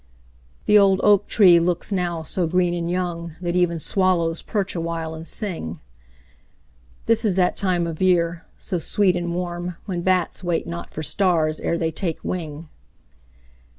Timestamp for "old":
0.79-0.99